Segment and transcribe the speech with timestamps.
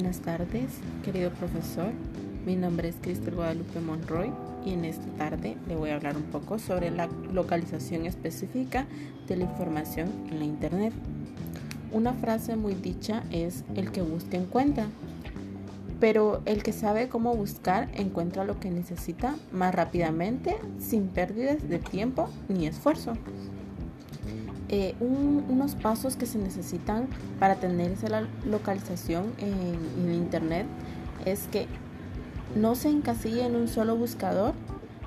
[0.00, 0.70] Buenas tardes,
[1.04, 1.92] querido profesor.
[2.46, 4.32] Mi nombre es Cristel Guadalupe Monroy
[4.64, 8.86] y en esta tarde le voy a hablar un poco sobre la localización específica
[9.28, 10.94] de la información en la Internet.
[11.92, 14.86] Una frase muy dicha es el que busca encuentra,
[16.00, 21.78] pero el que sabe cómo buscar encuentra lo que necesita más rápidamente sin pérdidas de
[21.78, 23.18] tiempo ni esfuerzo.
[24.72, 27.08] Eh, unos pasos que se necesitan
[27.40, 30.64] para tener esa localización en, Internet
[31.24, 31.66] es que
[32.54, 34.54] no se encasilla en un solo buscador.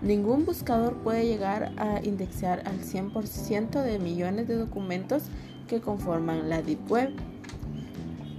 [0.02, 5.24] Ningún buscador puede llegar a indexar al 100% de millones de documentos
[5.70, 7.14] que conforman la Deep Web.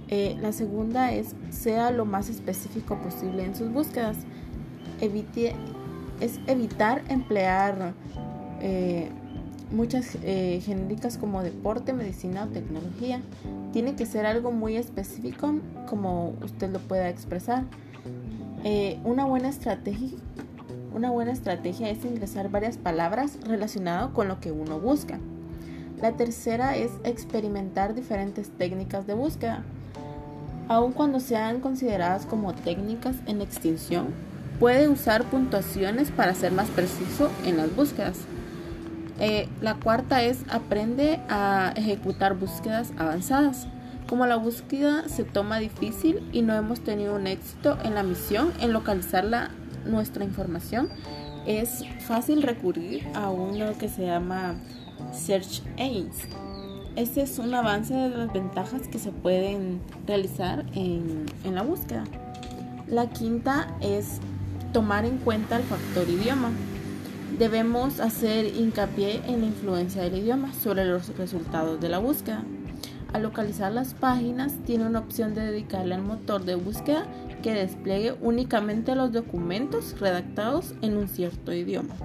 [0.09, 4.17] Eh, la segunda es sea lo más específico posible en sus búsquedas.
[5.01, 5.55] Evite,
[6.19, 7.95] es evitar emplear
[8.61, 9.09] eh,
[9.71, 13.21] muchas eh, genéricas como deporte, medicina o tecnología.
[13.73, 15.55] Tiene que ser algo muy específico
[15.87, 17.63] como usted lo pueda expresar.
[18.63, 20.17] Eh, una, buena estrategia,
[20.93, 25.19] una buena estrategia es ingresar varias palabras relacionadas con lo que uno busca.
[26.01, 29.63] La tercera es experimentar diferentes técnicas de búsqueda.
[30.67, 34.07] Aun cuando sean consideradas como técnicas en extinción,
[34.59, 38.17] puede usar puntuaciones para ser más preciso en las búsquedas.
[39.19, 43.67] Eh, la cuarta es aprende a ejecutar búsquedas avanzadas.
[44.07, 48.51] Como la búsqueda se toma difícil y no hemos tenido un éxito en la misión
[48.59, 49.25] en localizar
[49.85, 50.89] nuestra información,
[51.47, 54.55] es fácil recurrir a uno que se llama
[55.11, 56.27] Search Aids.
[56.95, 62.03] Este es un avance de las ventajas que se pueden realizar en la búsqueda.
[62.87, 64.19] La quinta es
[64.71, 66.51] tomar en cuenta el factor idioma
[67.37, 72.43] debemos hacer hincapié en la influencia del idioma sobre los resultados de la búsqueda.
[73.13, 77.05] Al localizar las páginas, tiene una opción de dedicarle al motor de búsqueda
[77.41, 81.95] que despliegue únicamente los documentos redactados en un cierto idioma.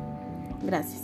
[0.62, 1.02] Gracias.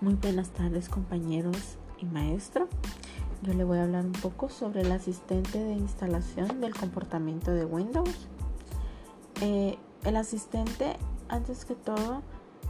[0.00, 2.68] Muy buenas tardes compañeros maestro.
[3.42, 7.64] Yo le voy a hablar un poco sobre el asistente de instalación del comportamiento de
[7.64, 8.28] Windows.
[9.40, 12.20] Eh, el asistente, antes que todo,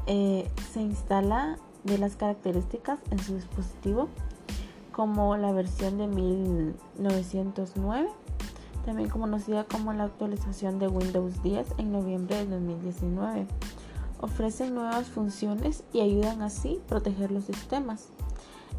[0.06, 4.08] eh, se instala de las características en su dispositivo,
[4.92, 8.08] como la versión de 1909,
[8.84, 13.47] también conocida como la actualización de Windows 10 en noviembre de 2019.
[14.20, 18.08] Ofrecen nuevas funciones y ayudan así a proteger los sistemas.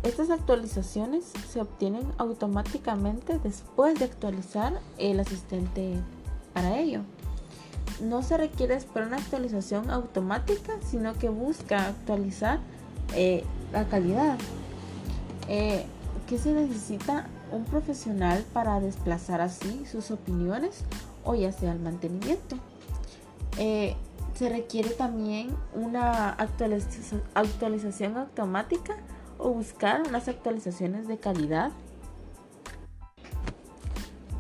[0.04, 5.94] Estas actualizaciones se obtienen automáticamente después de actualizar el asistente
[6.54, 7.02] para ello.
[8.02, 12.60] No se requiere esperar una actualización automática, sino que busca actualizar
[13.16, 14.40] eh, la calidad.
[15.48, 15.86] Eh,
[16.28, 17.28] ¿Qué se necesita?
[17.52, 20.86] Un profesional para desplazar así sus opiniones
[21.26, 22.56] o ya sea el mantenimiento.
[23.58, 23.98] Eh,
[24.34, 28.96] se requiere también una actualización automática
[29.42, 31.72] o buscar unas actualizaciones de calidad.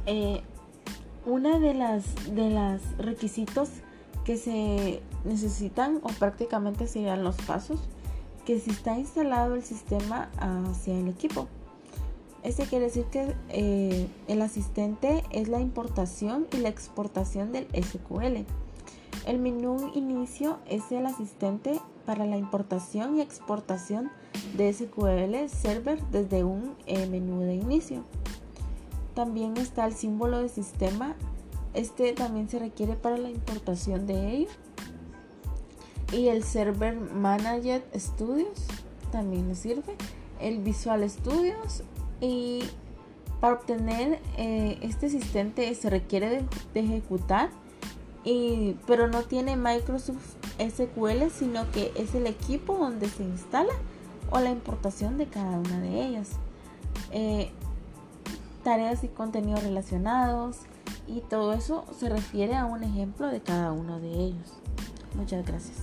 [0.05, 0.41] Eh,
[1.25, 2.03] una de las
[2.33, 3.69] de los requisitos
[4.25, 7.79] que se necesitan o prácticamente serían los pasos
[8.45, 11.47] que si está instalado el sistema hacia el equipo.
[12.43, 18.45] Este quiere decir que eh, el asistente es la importación y la exportación del SQL.
[19.25, 24.09] El menú inicio es el asistente para la importación y exportación
[24.57, 28.03] de SQL Server desde un eh, menú de inicio.
[29.13, 31.15] También está el símbolo de sistema.
[31.73, 34.49] Este también se requiere para la importación de ello.
[36.11, 38.65] Y el Server Manager Studios
[39.11, 39.95] también le sirve.
[40.39, 41.83] El Visual Studios.
[42.19, 42.63] Y
[43.39, 46.43] para obtener eh, este asistente se requiere
[46.73, 47.49] de ejecutar
[48.23, 53.73] y, pero no tiene Microsoft SQL, sino que es el equipo donde se instala
[54.29, 56.29] o la importación de cada una de ellas.
[57.11, 57.51] Eh,
[58.63, 60.57] tareas y contenidos relacionados
[61.07, 64.53] y todo eso se refiere a un ejemplo de cada uno de ellos.
[65.15, 65.77] Muchas gracias.